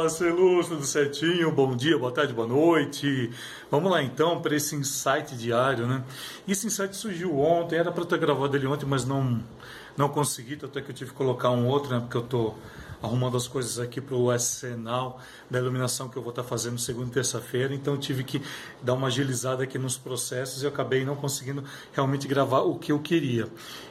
[0.00, 1.52] Fala, Celus, tudo certinho?
[1.52, 3.30] Bom dia, boa tarde, boa noite.
[3.70, 6.02] Vamos lá então para esse insight diário, né?
[6.48, 9.42] Esse insight surgiu ontem, era para ter gravado ele ontem, mas não
[9.98, 12.00] não consegui, até que eu tive que colocar um outro, né?
[12.00, 12.54] Porque eu tô
[13.02, 15.18] arrumando as coisas aqui para o arsenal
[15.50, 18.42] da iluminação que eu vou estar tá fazendo segunda e terça-feira, então tive que
[18.82, 22.92] dar uma agilizada aqui nos processos e eu acabei não conseguindo realmente gravar o que
[22.92, 23.48] eu queria.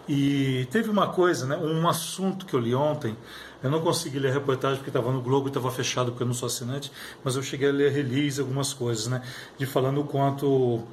[0.07, 3.15] E teve uma coisa, né, um assunto que eu li ontem,
[3.61, 6.27] eu não consegui ler a reportagem porque estava no Globo e estava fechado porque eu
[6.27, 6.91] não sou assinante,
[7.23, 9.21] mas eu cheguei a ler release, algumas coisas, né,
[9.57, 10.83] de falando o quanto,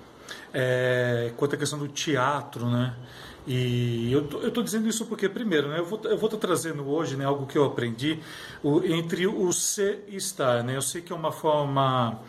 [0.59, 2.95] é, quanto a questão do teatro, né,
[3.47, 7.25] e eu estou dizendo isso porque, primeiro, né, eu vou estar tá trazendo hoje né,
[7.25, 8.19] algo que eu aprendi
[8.61, 10.65] o, entre o ser e estar.
[10.65, 10.75] Né?
[10.77, 12.21] Eu sei que é uma forma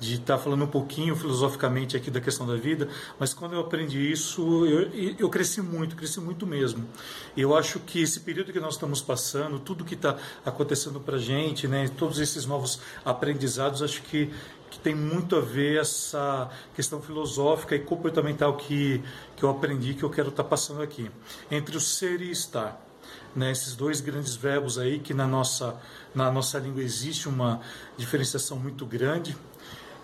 [0.00, 2.88] de estar tá falando um pouquinho filosoficamente aqui da questão da vida,
[3.20, 6.88] mas quando eu aprendi isso, eu, eu cresci muito, cresci muito mesmo.
[7.36, 11.68] Eu acho que esse período que nós estamos passando, tudo que está acontecendo para gente,
[11.68, 14.32] né, todos esses novos aprendizados, acho que
[14.72, 19.02] que tem muito a ver essa questão filosófica e comportamental que,
[19.36, 21.10] que eu aprendi, que eu quero estar tá passando aqui.
[21.50, 22.80] Entre o ser e estar.
[23.36, 25.80] Né, esses dois grandes verbos aí que na nossa,
[26.14, 27.60] na nossa língua existe uma
[27.98, 29.36] diferenciação muito grande.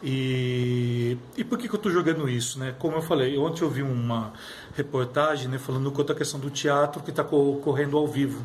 [0.03, 2.59] E, e por que, que eu estou jogando isso?
[2.59, 2.75] Né?
[2.79, 4.33] Como eu falei, ontem eu vi uma
[4.75, 8.45] reportagem né, falando quanto a questão do teatro que está ocorrendo ao vivo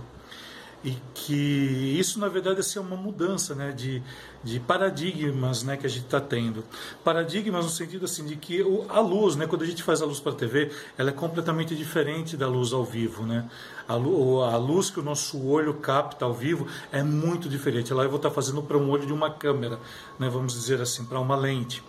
[0.84, 4.04] e que isso na verdade é uma mudança né, de,
[4.44, 6.64] de paradigmas né, que a gente está tendo.
[7.04, 10.20] Paradigmas no sentido assim de que a luz né, quando a gente faz a luz
[10.20, 13.50] para a TV ela é completamente diferente da luz ao vivo né.
[13.88, 17.94] A, a luz que o nosso olho capta ao vivo é muito diferente.
[17.94, 19.80] Lá eu vou estar tá fazendo para um olho de uma câmera
[20.20, 21.82] né, vamos dizer assim para uma lente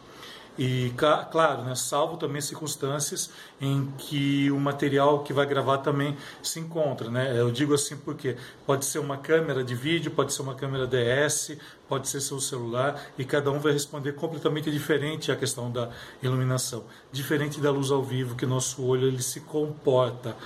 [0.56, 0.92] e,
[1.30, 7.10] claro, né, salvo também circunstâncias em que o material que vai gravar também se encontra.
[7.10, 7.38] Né?
[7.38, 11.56] Eu digo assim porque pode ser uma câmera de vídeo, pode ser uma câmera DS,
[11.88, 15.91] pode ser seu celular, e cada um vai responder completamente diferente à questão da
[16.22, 16.84] iluminação.
[17.10, 20.37] Diferente da luz ao vivo, que nosso olho ele se comporta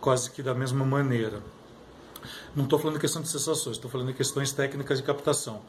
[0.00, 1.40] quase que da mesma maneira.
[2.54, 5.62] Não estou falando de questão de sensações, estou falando de questões técnicas de captação.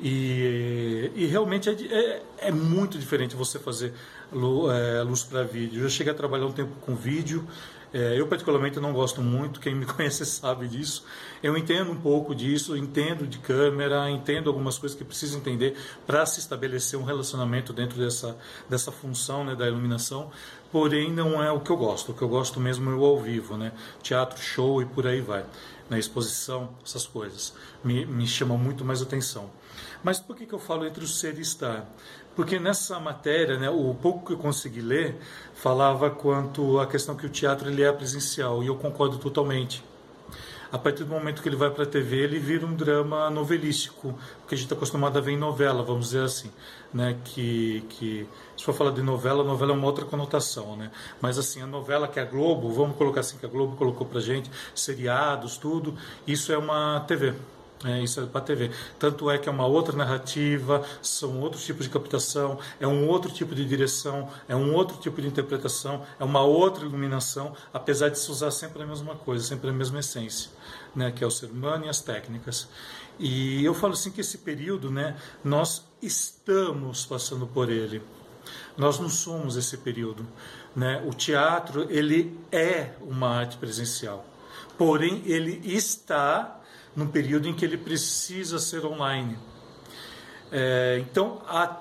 [0.00, 3.92] E, e realmente é, é, é, muito diferente você fazer
[4.32, 5.78] luz, é, luz para vídeo.
[5.78, 7.46] Eu já cheguei a trabalhar um tempo com vídeo.
[7.92, 9.60] É, eu, particularmente, não gosto muito.
[9.60, 11.04] Quem me conhece sabe disso.
[11.40, 16.26] Eu entendo um pouco disso, entendo de câmera, entendo algumas coisas que preciso entender para
[16.26, 18.36] se estabelecer um relacionamento dentro dessa,
[18.68, 20.32] dessa função né, da iluminação.
[20.74, 22.10] Porém, não é o que eu gosto.
[22.10, 23.70] O que eu gosto mesmo é o ao vivo, né?
[24.02, 25.46] teatro, show e por aí vai.
[25.88, 27.54] Na exposição, essas coisas.
[27.84, 29.48] Me, me chamam muito mais atenção.
[30.02, 31.88] Mas por que, que eu falo entre o ser e estar?
[32.34, 35.16] Porque nessa matéria, né, o pouco que eu consegui ler,
[35.54, 39.80] falava quanto à questão que o teatro ele é presencial, e eu concordo totalmente.
[40.72, 44.18] A partir do momento que ele vai para a TV, ele vira um drama novelístico,
[44.48, 46.50] que a gente está acostumado a ver em novela, vamos dizer assim.
[46.92, 47.16] Né?
[47.24, 50.76] Que, que, se for falar de novela, novela é uma outra conotação.
[50.76, 50.90] Né?
[51.20, 54.06] Mas assim, a novela que é a Globo, vamos colocar assim que a Globo colocou
[54.06, 57.34] para gente, seriados, tudo, isso é uma TV.
[57.84, 58.70] É, isso é para a TV.
[58.98, 63.30] Tanto é que é uma outra narrativa, são outros tipos de captação, é um outro
[63.30, 68.18] tipo de direção, é um outro tipo de interpretação, é uma outra iluminação, apesar de
[68.18, 70.50] se usar sempre a mesma coisa, sempre a mesma essência,
[70.96, 72.66] né, que é o ser humano e as técnicas.
[73.18, 75.14] E eu falo assim que esse período, né,
[75.44, 78.02] nós estamos passando por ele.
[78.78, 80.26] Nós não somos esse período,
[80.76, 81.02] né?
[81.06, 84.26] O teatro ele é uma arte presencial,
[84.76, 86.60] porém ele está
[86.94, 89.38] num período em que ele precisa ser online.
[90.50, 91.80] É, então, há,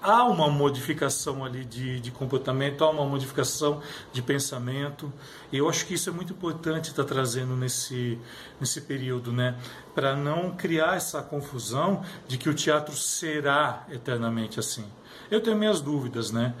[0.00, 3.82] há uma modificação ali de, de comportamento, há uma modificação
[4.12, 5.12] de pensamento,
[5.52, 8.18] e eu acho que isso é muito importante estar trazendo nesse,
[8.60, 9.56] nesse período, né?
[9.94, 14.84] para não criar essa confusão de que o teatro será eternamente assim.
[15.30, 16.54] Eu tenho minhas dúvidas, né?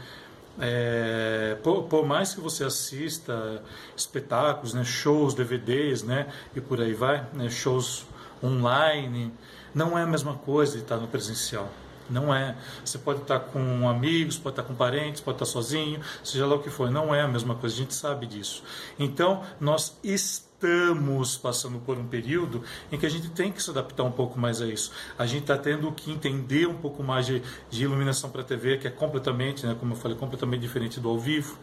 [0.60, 3.62] É, por, por, mais que você assista
[3.96, 8.06] espetáculos, né, shows, DVDs, né, e por aí vai, né, shows
[8.42, 9.32] online,
[9.74, 11.68] não é a mesma coisa de estar no presencial.
[12.08, 12.56] Não é.
[12.84, 16.62] Você pode estar com amigos, pode estar com parentes, pode estar sozinho, seja lá o
[16.62, 16.90] que for.
[16.90, 18.62] Não é a mesma coisa, a gente sabe disso.
[18.98, 24.04] Então, nós estamos passando por um período em que a gente tem que se adaptar
[24.04, 24.92] um pouco mais a isso.
[25.18, 28.86] A gente está tendo que entender um pouco mais de, de iluminação para TV, que
[28.86, 31.58] é completamente, né, como eu falei, completamente diferente do ao vivo.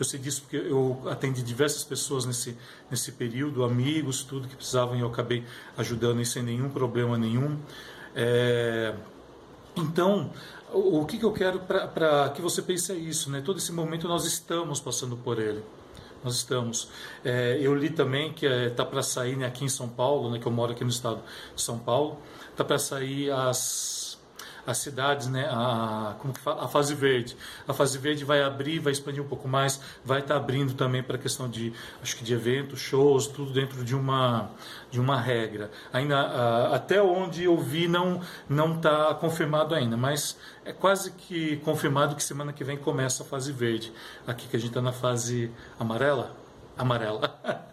[0.00, 2.56] Eu sei disso porque eu atendi diversas pessoas nesse,
[2.90, 5.44] nesse período, amigos, tudo que precisavam, e eu acabei
[5.76, 7.58] ajudando sem nenhum problema nenhum.
[8.16, 8.94] É,
[9.82, 10.30] então,
[10.72, 13.40] o, que, que eu quero para que você pense é isso, né?
[13.40, 15.62] Todo esse momento nós estamos passando por ele.
[16.22, 16.88] nós estamos.
[17.24, 20.38] É, eu li também que está é, para sair né, aqui em São Paulo, né,
[20.38, 21.22] que eu moro aqui no estado
[21.54, 22.18] de São Paulo,
[22.50, 24.19] está para sair as
[24.66, 26.14] as cidades, né, a,
[26.46, 27.36] a fase verde.
[27.66, 31.02] A fase verde vai abrir, vai expandir um pouco mais, vai estar tá abrindo também
[31.02, 31.72] para a questão de,
[32.02, 34.50] acho que de eventos, shows, tudo dentro de uma,
[34.90, 35.70] de uma regra.
[35.92, 41.56] Ainda a, até onde eu vi não não está confirmado ainda, mas é quase que
[41.58, 43.92] confirmado que semana que vem começa a fase verde.
[44.26, 46.34] Aqui que a gente está na fase amarela,
[46.76, 47.38] amarela.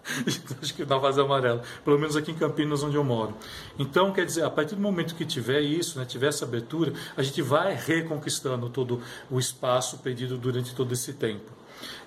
[0.61, 1.61] Acho que na fase amarela.
[1.83, 3.35] Pelo menos aqui em Campinas, onde eu moro.
[3.77, 7.21] Então, quer dizer, a partir do momento que tiver isso, né, tiver essa abertura, a
[7.21, 11.51] gente vai reconquistando todo o espaço perdido durante todo esse tempo.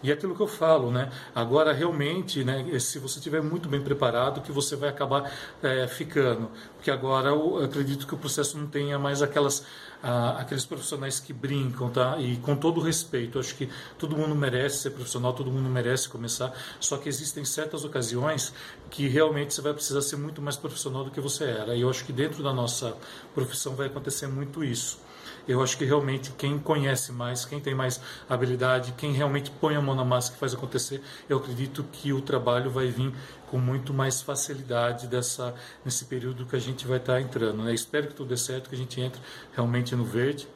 [0.02, 1.10] E é aquilo que eu falo, né?
[1.34, 2.78] Agora realmente, né?
[2.78, 5.32] Se você estiver muito bem preparado, que você vai acabar
[5.62, 9.64] é, ficando, porque agora eu acredito que o processo não tenha mais aquelas
[10.02, 12.16] ah, aqueles profissionais que brincam, tá?
[12.18, 13.68] E com todo respeito, acho que
[13.98, 16.52] todo mundo merece ser profissional, todo mundo merece começar.
[16.80, 18.54] Só que existem certas ocasiões
[18.88, 21.74] que realmente você vai precisar ser muito mais profissional do que você era.
[21.74, 22.96] E eu acho que dentro da nossa
[23.34, 24.98] profissão vai acontecer muito isso.
[25.46, 29.80] Eu acho que realmente quem conhece mais, quem tem mais habilidade, quem realmente põe a
[29.80, 33.12] mão na massa que faz acontecer, eu acredito que o trabalho vai vir
[33.48, 35.54] com muito mais facilidade dessa,
[35.84, 37.62] nesse período que a gente vai estar entrando.
[37.62, 37.74] Né?
[37.74, 39.20] Espero que tudo dê certo, que a gente entre
[39.54, 40.48] realmente no verde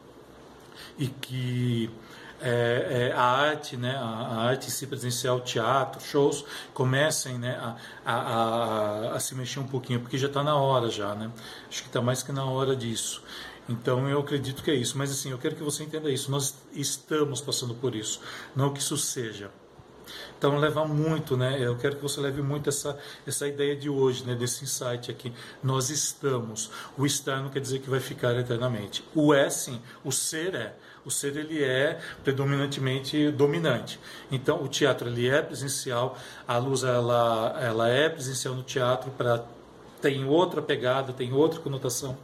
[0.98, 1.90] e que
[2.40, 7.56] é, é, a arte, né, a, a, arte em si presencial, teatro, shows, comecem né,
[7.58, 11.30] a, a, a, a se mexer um pouquinho, porque já está na hora já, né?
[11.68, 13.22] Acho que está mais que na hora disso.
[13.68, 14.96] Então eu acredito que é isso.
[14.98, 16.30] Mas assim, eu quero que você entenda isso.
[16.30, 18.20] Nós estamos passando por isso.
[18.54, 19.50] Não que isso seja.
[20.38, 21.56] Então leva muito, né?
[21.58, 24.34] Eu quero que você leve muito essa, essa ideia de hoje, né?
[24.34, 25.32] Desse insight aqui.
[25.62, 26.70] Nós estamos.
[26.98, 29.04] O estar não quer dizer que vai ficar eternamente.
[29.14, 30.76] O é sim, o ser é.
[31.04, 34.00] O ser ele é predominantemente dominante.
[34.30, 39.44] Então o teatro ele é presencial, a luz ela, ela é presencial no teatro para
[40.04, 42.14] tem outra pegada, tem outra conotação.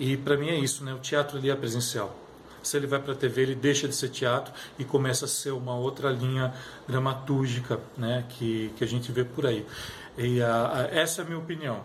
[0.00, 0.92] E para mim é isso, né?
[0.92, 2.12] O teatro ele é presencial.
[2.60, 5.52] Se ele vai para a TV, ele deixa de ser teatro e começa a ser
[5.52, 6.52] uma outra linha
[6.88, 8.24] dramatúrgica, né?
[8.30, 9.64] Que, que a gente vê por aí.
[10.18, 11.84] E a, a, essa é a minha opinião.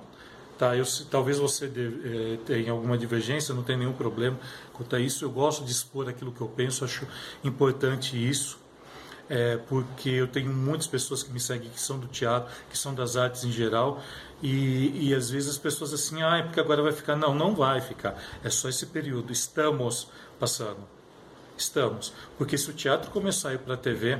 [0.57, 4.39] Tá, eu, talvez você de, eh, tenha alguma divergência, não tem nenhum problema
[4.73, 5.23] quanto a isso.
[5.25, 7.05] Eu gosto de expor aquilo que eu penso, acho
[7.43, 8.64] importante isso
[9.29, 12.93] é, porque eu tenho muitas pessoas que me seguem que são do teatro, que são
[12.93, 14.01] das artes em geral,
[14.41, 17.15] e, e às vezes as pessoas assim, ah, é porque agora vai ficar.
[17.15, 18.15] Não, não vai ficar.
[18.43, 19.31] É só esse período.
[19.31, 20.07] Estamos
[20.39, 20.79] passando.
[21.57, 22.13] Estamos.
[22.37, 24.19] Porque se o teatro começar a ir para a TV,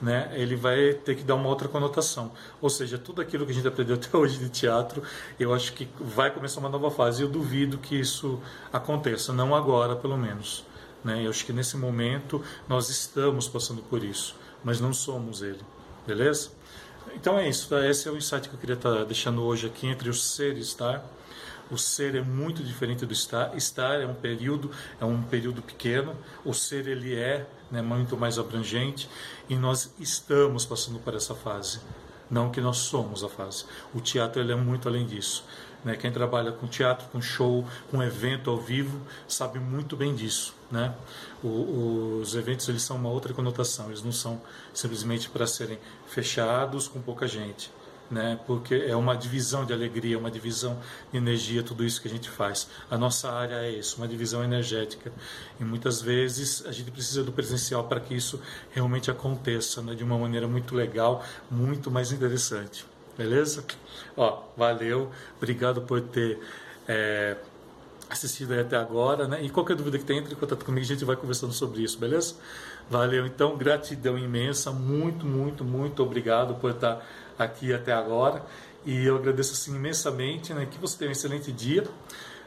[0.00, 2.32] né, ele vai ter que dar uma outra conotação.
[2.60, 5.02] Ou seja, tudo aquilo que a gente aprendeu até hoje de teatro,
[5.38, 7.22] eu acho que vai começar uma nova fase.
[7.22, 8.40] Eu duvido que isso
[8.72, 10.64] aconteça, não agora, pelo menos.
[11.04, 11.24] Né?
[11.24, 15.60] Eu acho que nesse momento nós estamos passando por isso, mas não somos ele.
[16.06, 16.50] Beleza?
[17.14, 17.68] Então é isso.
[17.68, 17.86] Tá?
[17.86, 20.60] Esse é o insight que eu queria estar deixando hoje aqui entre o ser e
[20.60, 21.04] estar.
[21.70, 23.56] O ser é muito diferente do estar.
[23.56, 24.70] Estar é um período,
[25.00, 26.16] é um período pequeno.
[26.44, 29.08] O ser ele é né, muito mais abrangente
[29.48, 31.80] e nós estamos passando por essa fase.
[32.30, 33.64] Não que nós somos a fase.
[33.94, 35.44] O teatro ele é muito além disso.
[35.84, 35.96] Né?
[35.96, 40.54] Quem trabalha com teatro, com show, com evento ao vivo, sabe muito bem disso.
[40.70, 40.94] Né?
[41.42, 44.40] O, os eventos eles são uma outra conotação, eles não são
[44.72, 47.70] simplesmente para serem fechados com pouca gente.
[48.10, 48.40] Né?
[48.44, 50.80] Porque é uma divisão de alegria, uma divisão
[51.12, 52.68] de energia, tudo isso que a gente faz.
[52.90, 55.12] A nossa área é isso, uma divisão energética.
[55.60, 58.40] E muitas vezes a gente precisa do presencial para que isso
[58.72, 59.94] realmente aconteça, né?
[59.94, 62.84] de uma maneira muito legal, muito mais interessante.
[63.16, 63.64] Beleza?
[64.16, 66.40] Ó, valeu, obrigado por ter
[66.88, 67.36] é,
[68.10, 69.42] assistido até agora, né?
[69.42, 71.98] E qualquer dúvida que tenha, entre em contato comigo, a gente vai conversando sobre isso,
[71.98, 72.34] beleza?
[72.90, 77.06] Valeu, então, gratidão imensa, muito, muito, muito obrigado por estar
[77.38, 78.44] aqui até agora.
[78.84, 80.66] E eu agradeço assim imensamente, né?
[80.68, 81.84] Que você tenha um excelente dia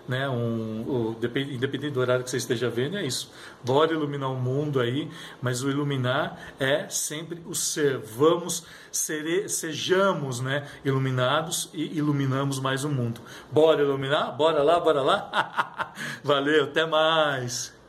[0.08, 0.30] né?
[0.30, 3.32] Um, independente do horário que você esteja vendo, é isso.
[3.64, 5.10] Bora iluminar o mundo aí,
[5.42, 7.98] mas o iluminar é sempre o ser.
[7.98, 13.22] Vamos, ser, sejamos né, iluminados e iluminamos mais o mundo.
[13.52, 14.36] Bora iluminar?
[14.36, 15.94] Bora lá, bora lá?
[16.24, 17.83] Valeu, até mais!